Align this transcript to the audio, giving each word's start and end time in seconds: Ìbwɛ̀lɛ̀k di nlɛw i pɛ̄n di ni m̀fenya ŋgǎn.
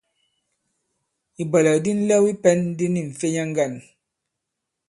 Ìbwɛ̀lɛ̀k 1.41 1.77
di 1.83 1.91
nlɛw 1.97 2.23
i 2.31 2.33
pɛ̄n 2.43 2.59
di 2.77 2.85
ni 2.93 3.01
m̀fenya 3.09 3.43
ŋgǎn. 3.49 3.73